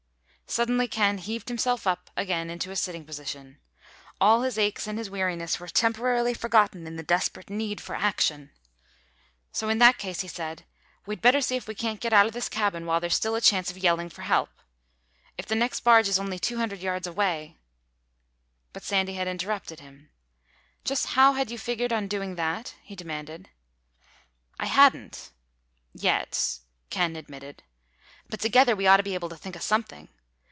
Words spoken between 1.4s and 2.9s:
himself up again to a